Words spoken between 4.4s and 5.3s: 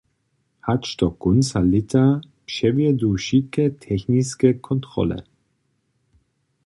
kontrole.